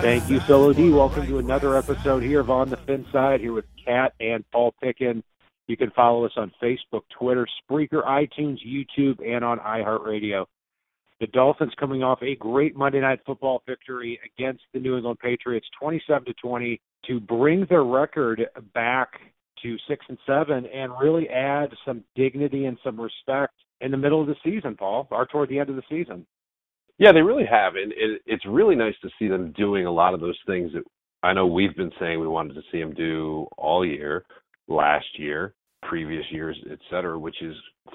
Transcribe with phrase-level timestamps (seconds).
[0.00, 0.90] Thank you, Solo D.
[0.90, 4.72] Welcome to another episode here of On the Fin Side, here with Kat and Paul
[4.80, 5.24] Pickin.
[5.66, 10.46] You can follow us on Facebook, Twitter, Spreaker, iTunes, YouTube, and on iHeartRadio.
[11.18, 15.66] The Dolphins coming off a great Monday Night Football victory against the New England Patriots,
[15.80, 19.08] 27 to 20, to bring their record back
[19.64, 24.20] to six and seven, and really add some dignity and some respect in the middle
[24.20, 26.24] of the season, Paul, or toward the end of the season.
[26.98, 30.14] Yeah, they really have, and it, it's really nice to see them doing a lot
[30.14, 30.82] of those things that
[31.22, 34.24] I know we've been saying we wanted to see them do all year,
[34.68, 37.54] last year, previous years, et cetera, which is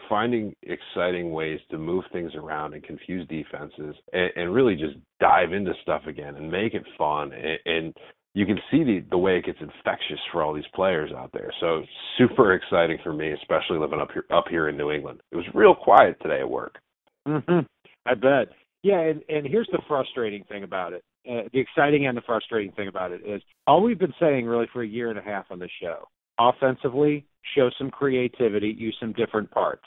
[0.09, 5.53] finding exciting ways to move things around and confuse defenses and, and really just dive
[5.53, 7.93] into stuff again and make it fun and, and
[8.35, 11.53] you can see the the way it gets infectious for all these players out there.
[11.59, 11.83] So
[12.17, 15.21] super exciting for me, especially living up here up here in New England.
[15.31, 16.79] It was real quiet today at work.
[17.27, 17.59] Mm-hmm.
[18.05, 18.47] I bet.
[18.83, 21.03] Yeah, and, and here's the frustrating thing about it.
[21.27, 24.67] Uh, the exciting and the frustrating thing about it is all we've been saying really
[24.73, 26.09] for a year and a half on the show.
[26.37, 27.25] Offensively,
[27.55, 29.85] show some creativity, use some different parts.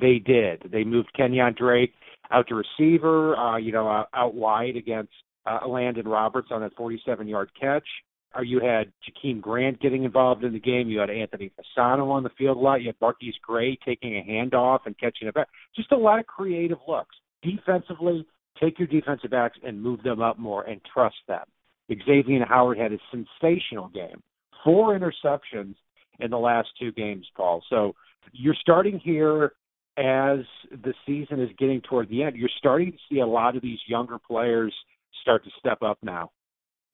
[0.00, 0.70] They did.
[0.70, 1.92] They moved Kenyan Drake
[2.30, 5.12] out to receiver, uh, you know, out, wide against
[5.46, 7.86] uh, Elandon Roberts on that 47 yard catch.
[8.34, 10.88] Or you had Jakeem Grant getting involved in the game.
[10.88, 12.82] You had Anthony Fasano on the field a lot.
[12.82, 15.48] You had MarQueis Gray taking a handoff and catching it back.
[15.74, 17.16] Just a lot of creative looks.
[17.42, 18.26] Defensively,
[18.60, 21.44] take your defensive backs and move them up more and trust them.
[21.90, 24.22] Xavier Howard had a sensational game.
[24.64, 25.74] Four interceptions
[26.18, 27.62] in the last two games, Paul.
[27.70, 27.94] So
[28.32, 29.52] you're starting here
[29.96, 30.40] as
[30.70, 32.36] the season is getting toward the end.
[32.36, 34.74] You're starting to see a lot of these younger players–
[35.26, 36.30] start to step up now.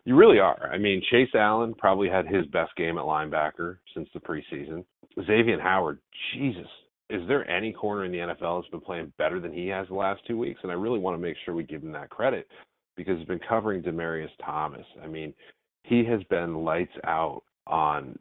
[0.04, 0.70] You really are.
[0.72, 4.84] I mean, Chase Allen probably had his best game at linebacker since the preseason.
[5.26, 5.98] Xavier Howard,
[6.34, 6.66] Jesus,
[7.10, 9.94] is there any corner in the NFL that's been playing better than he has the
[9.94, 10.60] last two weeks?
[10.62, 12.48] And I really want to make sure we give him that credit
[12.96, 14.86] because he's been covering Demaryius Thomas.
[15.02, 15.34] I mean,
[15.84, 18.18] he has been lights out on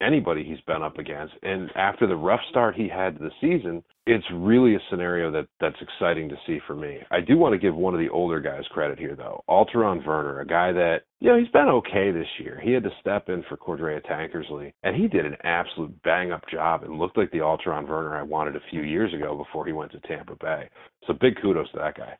[0.00, 1.34] anybody he's been up against.
[1.42, 5.46] And after the rough start he had to the season, it's really a scenario that
[5.60, 6.98] that's exciting to see for me.
[7.10, 9.44] I do want to give one of the older guys credit here though.
[9.48, 12.60] Alterraun Verner, a guy that, you know, he's been okay this year.
[12.62, 16.42] He had to step in for Cordrea Tankersley and he did an absolute bang up
[16.50, 19.72] job and looked like the Alterraun Verner I wanted a few years ago before he
[19.72, 20.68] went to Tampa Bay.
[21.06, 22.16] So big kudos to that guy.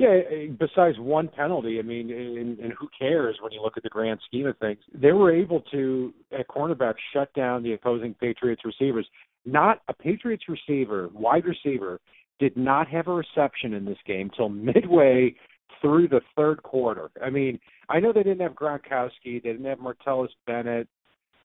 [0.00, 3.82] Yeah, eh, besides one penalty, I mean, and, and who cares when you look at
[3.82, 4.78] the grand scheme of things?
[4.94, 9.06] They were able to, at cornerback, shut down the opposing Patriots receivers.
[9.44, 12.00] Not a Patriots receiver, wide receiver,
[12.38, 15.34] did not have a reception in this game till midway
[15.82, 17.10] through the third quarter.
[17.22, 19.10] I mean, I know they didn't have Gronkowski,
[19.42, 20.88] they didn't have Martellus Bennett,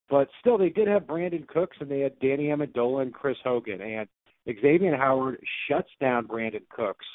[0.09, 3.81] but still they did have Brandin Cooks and they had Danny Amendola and Chris Hogan.
[3.81, 4.07] And
[4.47, 7.05] Xavier Howard shuts down Brandin Cooks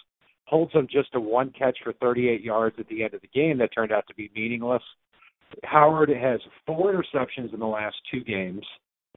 [0.50, 3.56] holds them just to one catch for 38 yards at the end of the game
[3.58, 4.82] that turned out to be meaningless.
[5.64, 8.66] Howard has four interceptions in the last two games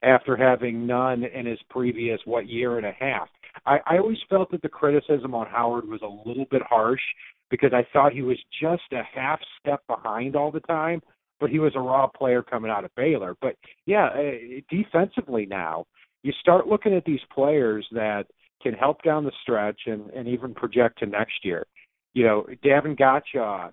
[0.03, 3.28] after having none in his previous what year and a half.
[3.66, 7.02] I, I always felt that the criticism on Howard was a little bit harsh
[7.49, 11.02] because I thought he was just a half step behind all the time,
[11.40, 13.35] but he was a raw player coming out of Baylor.
[13.41, 13.55] But
[13.85, 15.85] yeah, uh, defensively now,
[16.22, 18.25] you start looking at these players that–
[18.63, 21.67] can help down the stretch and, and even project to next year.
[22.13, 23.71] You know, Davon Godchaux,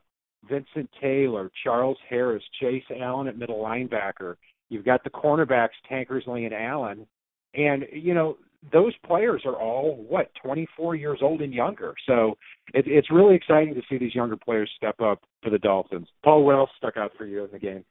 [0.49, 4.37] Vincent Taylor, Charles Harris, Chase Allen at middle linebacker.
[4.69, 7.07] You've got the cornerbacks, Tankersley and Allen.
[7.55, 8.37] And, you know,
[8.73, 11.95] those players are all, what, 24 years old and younger.
[12.07, 12.37] So
[12.75, 16.09] it, it's really exciting to see these younger players step up for the Dolphins.
[16.23, 17.85] Paul, else stuck out for you in the game?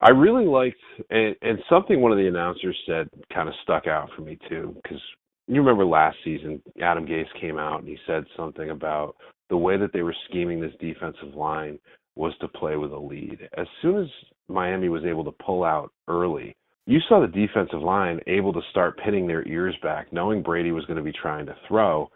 [0.00, 0.76] I really liked,
[1.10, 4.76] and, and something one of the announcers said kind of stuck out for me too,
[4.82, 5.00] because
[5.48, 9.16] you remember last season, Adam Gase came out and he said something about
[9.48, 11.78] the way that they were scheming this defensive line
[12.16, 13.38] was to play with a lead.
[13.56, 14.08] As soon as
[14.48, 16.56] Miami was able to pull out early,
[16.86, 20.84] you saw the defensive line able to start pinning their ears back, knowing Brady was
[20.86, 22.10] going to be trying to throw,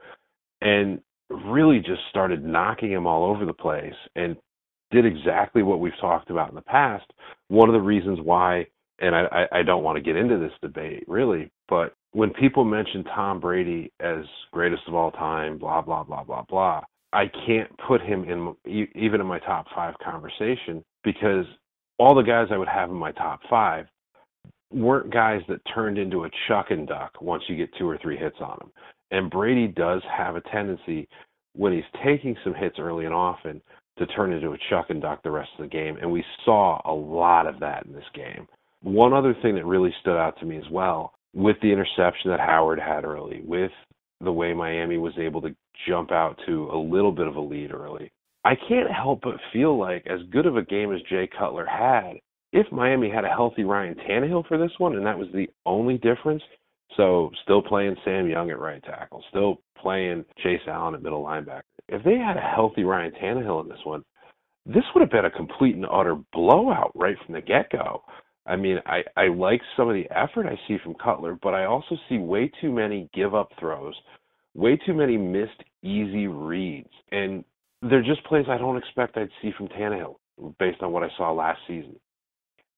[0.61, 4.37] and really just started knocking him all over the place and
[4.91, 7.05] did exactly what we've talked about in the past.
[7.49, 8.67] One of the reasons why,
[9.01, 13.05] and I, I don't want to get into this debate really, but when people mention
[13.05, 18.01] Tom Brady as greatest of all time, blah blah blah blah blah, I can't put
[18.01, 18.55] him in
[18.95, 21.47] even in my top five conversation because
[21.99, 23.87] all the guys I would have in my top five
[24.73, 28.17] weren't guys that turned into a chuck and duck once you get two or three
[28.17, 28.71] hits on them.
[29.11, 31.09] And Brady does have a tendency
[31.55, 33.61] when he's taking some hits early and often
[33.99, 35.97] to turn into a chuck and duck the rest of the game.
[36.01, 38.47] And we saw a lot of that in this game.
[38.83, 42.41] One other thing that really stood out to me as well with the interception that
[42.41, 43.71] Howard had early, with
[44.21, 45.55] the way Miami was able to
[45.89, 48.11] jump out to a little bit of a lead early.
[48.45, 52.15] I can't help but feel like as good of a game as Jay Cutler had,
[52.53, 55.99] if Miami had a healthy Ryan Tannehill for this one, and that was the only
[55.99, 56.43] difference,
[56.97, 61.63] so still playing Sam Young at right tackle, still playing Chase Allen at middle linebacker.
[61.89, 64.03] If they had a healthy Ryan Tannehill in this one,
[64.67, 68.03] this would have been a complete and utter blowout right from the get go.
[68.47, 71.67] I mean, I, I like some of the effort I see from Cutler, but I
[71.67, 73.95] also see way too many give up throws,
[74.55, 76.89] way too many missed easy reads.
[77.13, 77.45] And
[77.83, 80.17] they're just plays I don't expect I'd see from Tannehill
[80.59, 81.97] based on what I saw last season.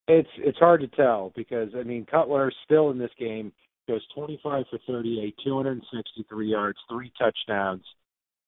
[0.08, 3.52] It's it's hard to tell because I mean Cutler still in this game
[3.88, 7.84] goes 25 for 38, 263 yards, three touchdowns,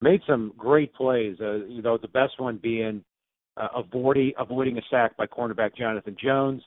[0.01, 1.37] made some great plays.
[1.41, 3.05] Uh, you know, the best one being
[3.57, 6.63] uh, avoiding avoiding a sack by cornerback Jonathan Jones,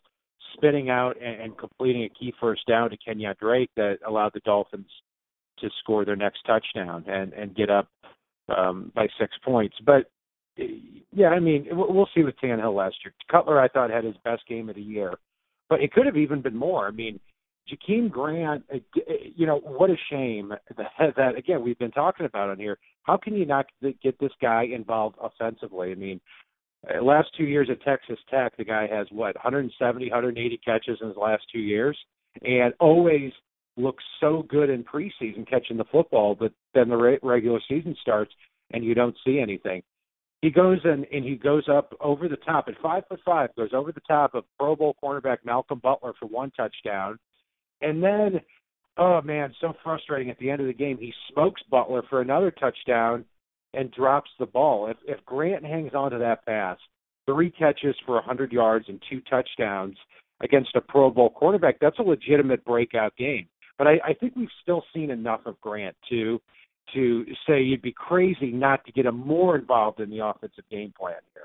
[0.58, 4.42] spinning out and, and completing a key first down to Kenyan Drake that allowed the
[4.42, 4.90] Dolphins
[5.60, 7.88] to score their next touchdown and and get up
[8.56, 9.76] um, by six points.
[9.86, 10.10] But
[11.14, 13.14] yeah, I mean, we'll see with Tannehill last year.
[13.32, 15.14] Cutler, I thought, had his best game of the year,
[15.70, 16.88] but it could have even been more.
[16.88, 17.20] I mean,
[17.70, 22.26] Jakeem Grant, uh, uh, you know, what a shame that, that again we've been talking
[22.26, 22.78] about on here.
[23.04, 25.92] How can you not get this guy involved offensively?
[25.92, 26.20] I mean,
[26.88, 31.08] Uh, last two years at Texas Tech, the guy has what 170, 180 catches in
[31.08, 31.98] his last two years,
[32.44, 33.32] and always
[33.78, 38.34] looks so good in preseason catching the football, but then the re- regular season starts
[38.72, 39.84] and you don't see anything.
[40.42, 43.72] He goes and and he goes up over the top at five foot five, goes
[43.74, 47.18] over the top of Pro Bowl cornerback Malcolm Butler for one touchdown,
[47.82, 48.40] and then
[48.98, 50.98] oh man, so frustrating at the end of the game.
[51.00, 53.26] He smokes Butler for another touchdown
[53.74, 54.88] and drops the ball.
[54.88, 56.78] If if Grant hangs on to that pass,
[57.26, 59.98] three catches for 100 yards and two touchdowns
[60.42, 63.48] against a Pro Bowl quarterback, that's a legitimate breakout game.
[63.78, 66.42] But I, I think we've still seen enough of Grant to
[66.94, 70.94] to say you'd be crazy not to get him more involved in the offensive game
[70.98, 71.44] plan here.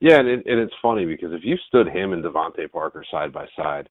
[0.00, 3.32] Yeah, and, it, and it's funny because if you stood him and DeVante Parker side
[3.32, 3.88] by side,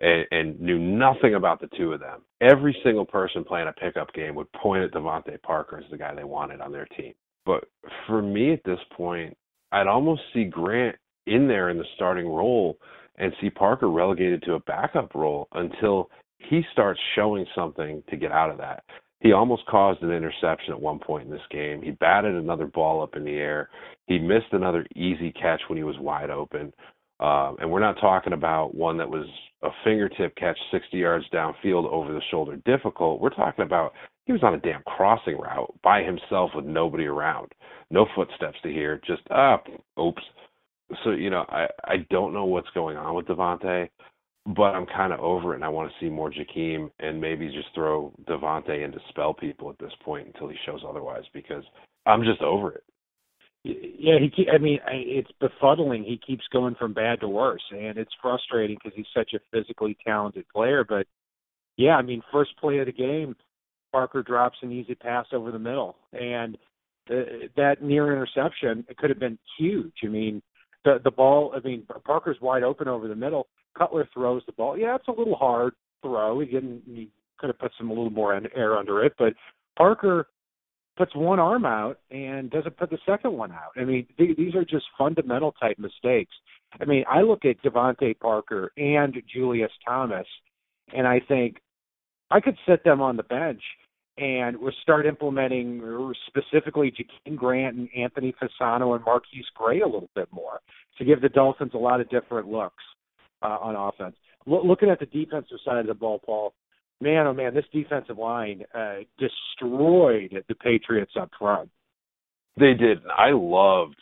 [0.00, 4.12] and, and knew nothing about the two of them, every single person playing a pickup
[4.14, 7.14] game would point at DeVante Parker as the guy they wanted on their team.
[7.44, 7.64] But
[8.06, 9.36] for me at this point,
[9.72, 10.96] I'd almost see Grant
[11.26, 12.78] in there in the starting role
[13.16, 18.32] and see Parker relegated to a backup role until he starts showing something to get
[18.32, 18.84] out of that.
[19.20, 21.82] He almost caused an interception at one point in this game.
[21.82, 23.68] He batted another ball up in the air.
[24.06, 26.72] He missed another easy catch when he was wide open.
[27.20, 29.26] Um, and we're not talking about one that was
[29.62, 33.20] a fingertip catch 60 yards downfield over the shoulder difficult.
[33.20, 33.92] We're talking about
[34.26, 37.52] he was on a damn crossing route by himself with nobody around.
[37.90, 39.66] No footsteps to hear, just up.
[39.96, 40.22] Uh, oops.
[41.02, 43.88] So, you know, I, I don't know what's going on with DeVante,
[44.46, 47.48] but I'm kind of over it and I want to see more Jakeem and maybe
[47.48, 51.64] just throw DeVante in to spell people at this point until he shows otherwise because
[52.06, 52.84] I'm just over it.
[53.64, 54.48] Yeah, he.
[54.52, 56.04] I mean, it's befuddling.
[56.04, 59.96] He keeps going from bad to worse, and it's frustrating because he's such a physically
[60.06, 60.84] talented player.
[60.88, 61.06] But
[61.76, 63.34] yeah, I mean, first play of the game,
[63.92, 66.56] Parker drops an easy pass over the middle, and
[67.10, 69.94] uh, that near interception it could have been huge.
[70.04, 70.40] I mean,
[70.84, 71.52] the the ball.
[71.56, 73.48] I mean, Parker's wide open over the middle.
[73.76, 74.78] Cutler throws the ball.
[74.78, 76.38] Yeah, it's a little hard throw.
[76.40, 76.82] He didn't.
[76.86, 79.34] He could have put some a little more air under it, but
[79.76, 80.28] Parker
[80.98, 83.72] puts one arm out and doesn't put the second one out.
[83.80, 86.32] I mean, th- these are just fundamental type mistakes.
[86.80, 90.26] I mean, I look at DeVante Parker and Julius Thomas,
[90.94, 91.58] and I think
[92.30, 93.62] I could sit them on the bench
[94.18, 95.80] and we'll start implementing
[96.26, 100.60] specifically Jakeem Grant and Anthony Fasano and MarQueis Gray a little bit more
[100.98, 102.82] to give the Dolphins a lot of different looks.
[103.42, 104.16] uh, on offense.
[104.48, 106.54] L- looking at the defensive side of the ball, Paul,
[107.00, 111.70] man, oh man, this defensive line uh, destroyed the Patriots up front.
[112.58, 112.98] They did.
[113.06, 113.96] I loved,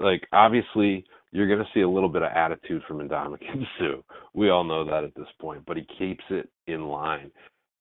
[0.00, 4.02] like, obviously, you're going to see a little bit of attitude from Ndamukong Suh.
[4.34, 7.30] We all know that at this point, but he keeps it in line.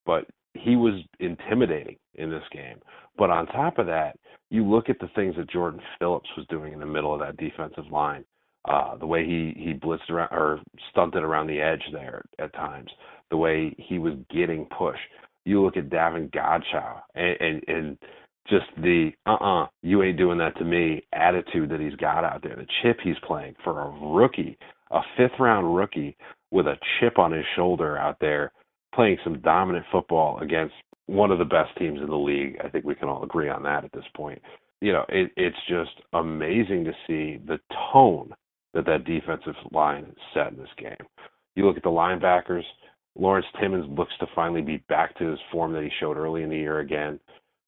[0.06, 2.80] But he was intimidating in this game.
[3.18, 4.18] But on top of that,
[4.50, 7.38] you look at the things that Jordan Phillips was doing in the middle of that
[7.38, 8.26] defensive line.
[8.66, 10.60] Uh, the way he he blitzed around or
[10.92, 12.90] stunted around the edge there at times,
[13.32, 14.98] the way he was getting push.
[15.46, 17.98] You look at Davon Godchaux and, and and
[18.50, 22.56] just the uh-uh, you ain't doing that to me attitude that he's got out there.
[22.56, 24.58] The chip he's playing for a rookie,
[24.92, 26.18] a fifth round rookie
[26.52, 28.52] with a chip on his shoulder out there
[28.94, 30.74] playing some dominant football against
[31.06, 32.58] one of the best teams in the league.
[32.64, 34.42] I think we can all agree on that at this point.
[34.82, 37.60] You know, it, it's just amazing to see the
[37.94, 38.34] tone
[38.74, 41.08] that that defensive line set in this game.
[41.56, 42.64] You look at the linebackers.
[43.18, 46.50] Lawrence Timmons looks to finally be back to his form that he showed early in
[46.50, 47.20] the year again.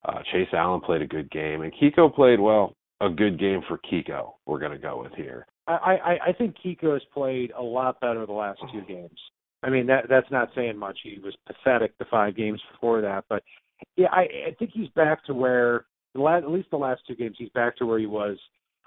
[0.05, 2.75] Uh, Chase Allen played a good game, and Kiko played well.
[3.01, 4.33] A good game for Kiko.
[4.45, 5.48] We're going to go with here.
[5.67, 9.17] I, I I think Kiko has played a lot better the last two games.
[9.63, 11.00] I mean that that's not saying much.
[11.03, 13.43] He was pathetic the five games before that, but
[13.95, 17.50] yeah, I, I think he's back to where at least the last two games he's
[17.50, 18.38] back to where he was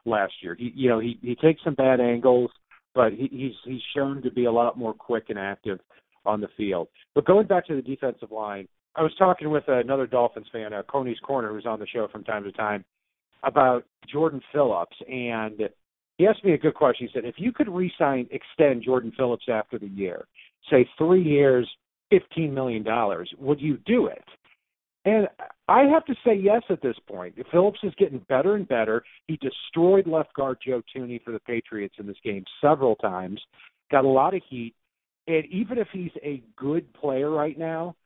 [0.04, 0.56] last year.
[0.58, 2.50] He you know he he takes some bad angles,
[2.94, 5.80] but he, he's he's shown to be a lot more quick and active
[6.26, 6.88] on the field.
[7.14, 10.82] But going back to the defensive line, I was talking with another Dolphins fan, uh,
[10.88, 12.84] Coney's Corner, who's on the show from time to time,
[13.42, 15.60] about Jordan Phillips, and
[16.16, 17.08] he asked me a good question.
[17.08, 20.26] He said, if you could re-sign, extend Jordan Phillips after the year,
[20.70, 21.68] say three years,
[22.08, 24.24] fifteen million dollars, would you do it?
[25.04, 25.28] And
[25.68, 27.34] I have to say yes at this point.
[27.50, 29.02] Phillips is getting better and better.
[29.26, 33.40] He destroyed left guard Joe Thuney for the Patriots in this game several times.
[33.90, 34.74] Got a lot of heat.
[35.26, 37.96] And even if he's a good player right now,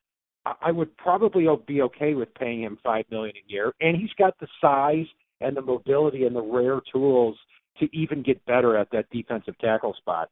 [0.62, 3.72] I would probably be okay with paying him five million a year.
[3.80, 5.06] And he's got the size
[5.40, 7.36] and the mobility and the rare tools
[7.80, 10.28] to even get better at that defensive tackle spot.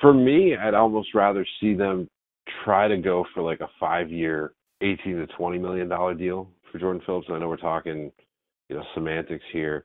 [0.00, 2.08] For me, I'd almost rather see them
[2.64, 6.78] try to go for like a five year, eighteen to twenty million dollar deal for
[6.78, 7.26] Jordan Phillips.
[7.28, 8.10] And I know we're talking,
[8.68, 9.84] you know, semantics here,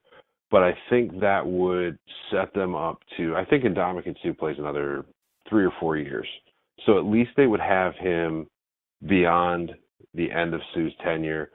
[0.51, 1.97] but I think that would
[2.31, 3.35] set them up to.
[3.35, 5.05] I think Ndamukong Suh plays another
[5.49, 6.27] three or four years,
[6.85, 8.47] so at least they would have him
[9.07, 9.71] beyond
[10.13, 11.51] the end of Suh's tenure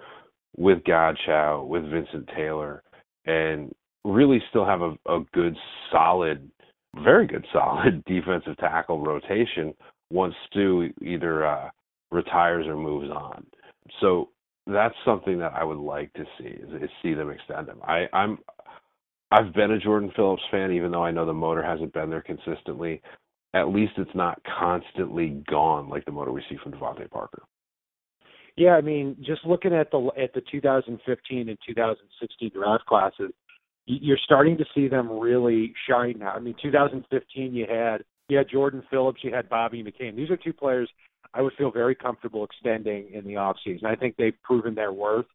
[0.57, 2.83] with Godchaux, with Vincent Taylor,
[3.27, 3.73] and
[4.05, 5.57] really still have a, a good,
[5.91, 6.51] solid,
[7.03, 9.75] very good, solid defensive tackle rotation
[10.11, 11.71] once Suh either uh,
[12.11, 13.47] retires or moves on.
[14.01, 14.31] So
[14.67, 17.81] that's something that I would like to see is, is see them extend him.
[17.83, 18.39] I, I'm
[19.33, 22.23] I've been a Jordan Phillips fan, even though I know the motor hasn't been there
[22.23, 23.01] consistently.
[23.55, 27.43] At least it's not constantly gone like the motor we see from DeVante Parker.
[28.57, 33.33] Yeah, I mean, just looking at the at the 2015 and 2016 draft classes,
[33.87, 36.33] you're starting to see them really shine now.
[36.33, 40.15] I mean, 2015 you had you had Jordan Phillips, you had Bobby McCain.
[40.15, 40.89] These are two players
[41.35, 43.85] I would feel very comfortable extending in the offseason.
[43.85, 45.27] I think they've proven their worth.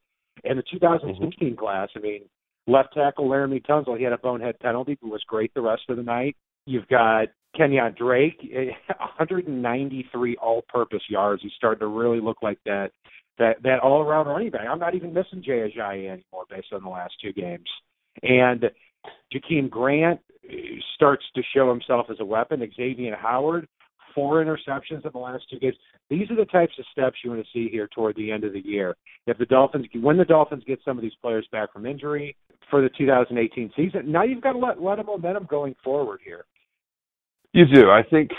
[0.44, 1.58] And the 2016 mm-hmm.
[1.58, 2.22] class, I mean,
[2.66, 5.96] left tackle Laremy Tunsil, he had a bonehead penalty, but was great the rest of
[5.96, 6.36] the night.
[6.66, 8.38] You've got Kenyan Drake,
[8.98, 11.42] 193 all-purpose yards.
[11.42, 12.90] He's starting to really look like that
[13.38, 14.66] that that all-around running back.
[14.68, 17.68] I'm not even missing Jay Ajayi anymore based on the last two games.
[18.22, 18.64] And
[19.32, 20.54] Jakeem Grant uh,
[20.94, 22.66] starts to show himself as a weapon.
[22.76, 23.68] Xavier Howard,
[24.14, 25.76] four interceptions in the last two games.
[26.08, 28.52] These are the types of steps you want to see here toward the end of
[28.52, 28.96] the year.
[29.26, 32.36] If the Dolphins, when the Dolphins get some of these players back from injury
[32.70, 36.44] for the 2018 season, now you've got a lot, lot of momentum going forward here.
[37.56, 37.90] You do.
[37.90, 38.32] I think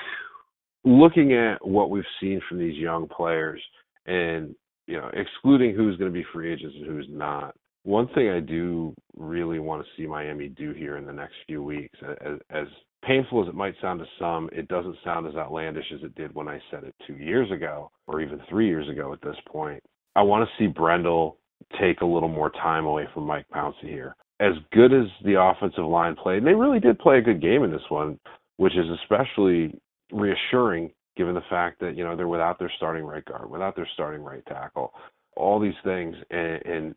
[0.86, 3.60] looking at what we've seen from these young players,
[4.06, 4.54] and
[4.86, 8.42] you know, excluding who's going to be free agents and who's not, one thing I
[8.42, 12.68] do really want to see Miami do here in the next few weeks, as, as
[13.04, 16.36] painful as it might sound to some, it doesn't sound as outlandish as it did
[16.36, 19.82] when I said it two years ago, or even three years ago at this point.
[20.16, 21.40] I want to see Brendel
[21.82, 24.16] take a little more time away from Mike Pouncey here.
[24.40, 27.64] As good as the offensive line played, and they really did play a good game
[27.64, 28.20] in this one,
[28.58, 29.80] which is especially
[30.12, 33.90] reassuring given the fact that you know they're without their starting right guard, without their
[33.94, 34.94] starting right tackle,
[35.36, 36.96] all these things, and, and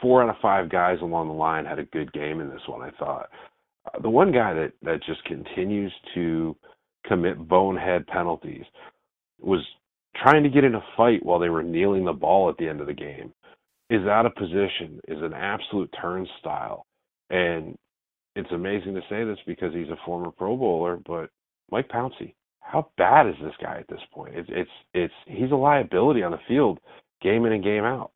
[0.00, 2.82] four out of five guys along the line had a good game in this one.
[2.82, 3.28] I thought
[3.92, 6.56] uh, the one guy that that just continues to
[7.06, 8.64] commit bonehead penalties
[9.40, 9.60] was
[10.16, 12.80] trying to get in a fight while they were kneeling the ball at the end
[12.80, 13.32] of the game.
[13.88, 16.86] Is out of position, is an absolute turnstile,
[17.30, 17.78] and
[18.36, 21.30] it's amazing to say this because he's a former Pro Bowler, but
[21.70, 22.34] Mike Pouncey.
[22.60, 24.34] How bad is this guy at this point?
[24.34, 26.78] It's it's it's he's a liability on the field,
[27.22, 28.10] game in and game out.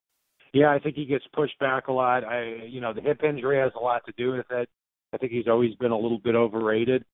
[0.52, 2.24] Yeah, I think he gets pushed back a lot.
[2.24, 4.68] I, you know, the hip injury has a lot to do with it.
[5.12, 7.04] I think he's always been a little bit overrated.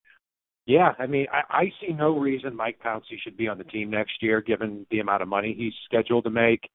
[0.65, 3.91] Yeah, I mean, I, I see no reason Mike Pouncey should be on the team
[3.91, 6.69] next year, given the amount of money he's scheduled to make,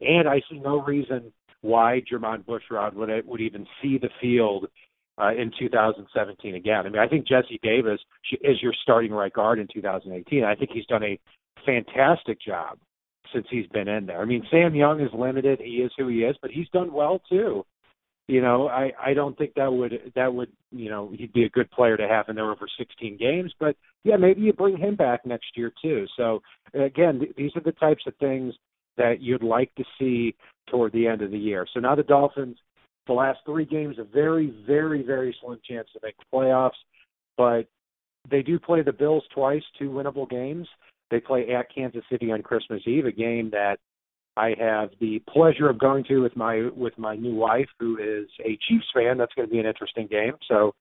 [0.00, 4.66] and I see no reason why Jermon Bushrod would would even see the field
[5.18, 6.86] uh, in 2017 again.
[6.86, 8.00] I mean, I think Jesse Davis
[8.42, 10.44] is your starting right guard in 2018.
[10.44, 11.18] I think he's done a
[11.64, 12.78] fantastic job
[13.32, 14.20] since he's been in there.
[14.20, 17.20] I mean, Sam Young is limited; he is who he is, but he's done well
[17.28, 17.64] too.
[18.28, 21.50] You know, I I don't think that would that would you know he'd be a
[21.50, 24.96] good player to have in there over 16 games, but yeah, maybe you bring him
[24.96, 26.06] back next year too.
[26.16, 26.42] So
[26.74, 28.54] again, th- these are the types of things
[28.96, 30.34] that you'd like to see
[30.68, 31.66] toward the end of the year.
[31.72, 32.56] So now the Dolphins,
[33.06, 36.70] the last three games, a very very very slim chance to make the playoffs,
[37.36, 37.66] but
[38.30, 40.66] they do play the Bills twice, two winnable games.
[41.10, 43.78] They play at Kansas City on Christmas Eve, a game that
[44.36, 48.28] I have the pleasure of going to with my with my new wife, who is
[48.44, 49.16] a Chiefs fan.
[49.16, 50.32] That's going to be an interesting game.
[50.48, 50.74] So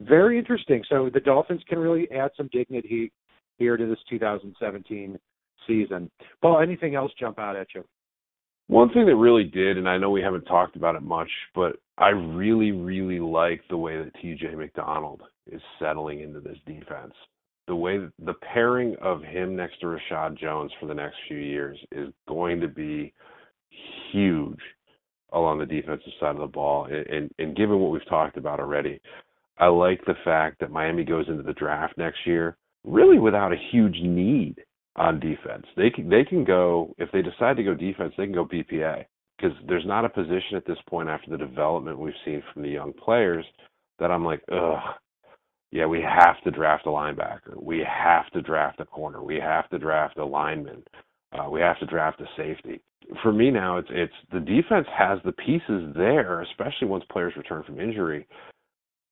[0.00, 0.82] very interesting.
[0.88, 3.12] So the Dolphins can really add some dignity
[3.58, 5.18] here to this 2017
[5.66, 6.10] season.
[6.40, 7.84] Paul, anything else jump out at you?
[8.68, 11.76] One thing that really did, and I know we haven't talked about it much, but
[11.98, 17.12] I really, really like the way that TJ McDonald is settling into this defense
[17.66, 21.78] the way the pairing of him next to Reshad Jones for the next few years
[21.92, 23.12] is going to be
[24.12, 24.60] huge
[25.32, 26.84] along the defensive side of the ball.
[26.84, 29.00] And, and, and given what we've talked about already,
[29.58, 33.68] I like the fact that Miami goes into the draft next year really without a
[33.72, 34.56] huge need
[34.96, 35.66] on defense.
[35.76, 39.04] They can they can go if they decide to go defense, they can go BPA
[39.36, 42.68] because there's not a position at this point after the development we've seen from the
[42.68, 43.44] young players
[43.98, 44.78] that I'm like, ugh,
[45.70, 47.60] yeah, we have to draft a linebacker.
[47.60, 49.22] We have to draft a corner.
[49.22, 50.84] We have to draft a lineman.
[51.32, 52.80] Uh, we have to draft a safety.
[53.22, 57.64] For me now, it's it's the defense has the pieces there, especially once players return
[57.64, 58.26] from injury,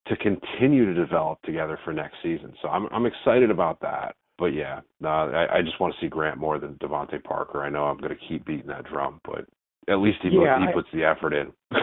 [0.06, 2.54] to continue to develop together for next season.
[2.62, 4.14] So I'm I'm excited about that.
[4.38, 7.62] But yeah, uh, I, I just want to see Grant more than DeVante Parker.
[7.62, 9.44] I know I'm going to keep beating that drum, but
[9.88, 11.52] at least he yeah, he I, puts the effort in.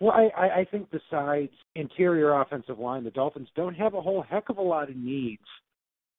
[0.00, 4.48] Well, I, I think besides interior offensive line, the Dolphins don't have a whole heck
[4.48, 5.40] of a lot of needs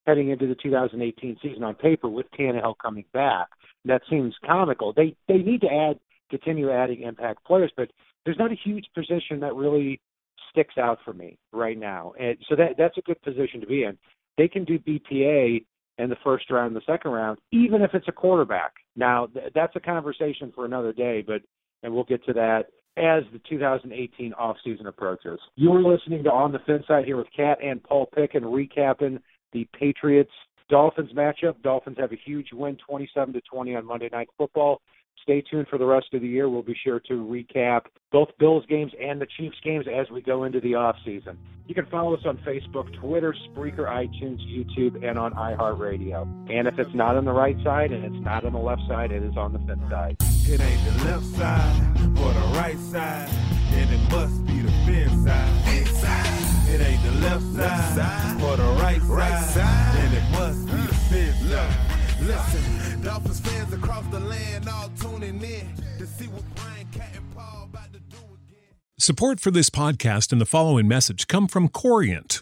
[0.07, 3.47] heading into the 2018 season on paper with Tannehill coming back.
[3.85, 4.93] That seems comical.
[4.93, 5.99] They they need to add
[6.29, 7.89] continue adding impact players, but
[8.23, 10.01] there's not a huge position that really
[10.51, 12.13] sticks out for me right now.
[12.19, 13.97] And so that that's a good position to be in.
[14.37, 15.65] They can do BPA
[15.97, 18.73] in the first round, the second round, even if it's a quarterback.
[18.95, 21.41] Now th- that's a conversation for another day, but
[21.83, 22.65] and we'll get to that
[22.97, 25.39] as the 2018 offseason approaches.
[25.55, 29.19] You are listening to On the Fin Side here with Cat and Paul Picken recapping
[29.51, 30.31] the Patriots
[30.69, 31.61] Dolphins matchup.
[31.61, 34.81] Dolphins have a huge win 27 to 20 on Monday Night Football.
[35.21, 36.49] Stay tuned for the rest of the year.
[36.49, 40.43] We'll be sure to recap both Bills games and the Chiefs games as we go
[40.43, 41.37] into the off season.
[41.67, 46.51] You can follow us on Facebook, Twitter, Spreaker, iTunes, YouTube, and on iHeartRadio.
[46.51, 49.11] And if it's not on the right side and it's not on the left side,
[49.11, 50.17] it is on the fifth side.
[50.47, 53.29] It ain't the left side or the right side,
[53.71, 55.75] and it must be the fin side.
[55.75, 56.45] Inside.
[56.69, 60.65] It ain't the left side, side or the right, right side, side, and it must
[60.67, 61.95] be the fin side.
[62.21, 67.35] Listen, Dolphins fans across the land all tuning in to see what Brian Cat and
[67.35, 68.73] Paul about to do again.
[68.97, 72.41] Support for this podcast and the following message come from Corient.